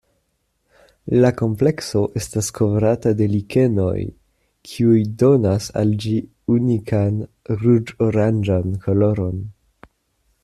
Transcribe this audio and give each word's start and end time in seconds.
La 1.23 1.29
komplekso 1.41 1.99
estas 2.21 2.47
kovrata 2.59 3.11
de 3.19 3.27
likenoj 3.33 3.99
kiuj 4.69 4.97
donas 5.25 5.67
al 5.83 5.93
ĝi 6.05 6.15
unikan 6.55 7.21
ruĝ-oranĝan 7.65 8.73
koloron. 8.87 9.45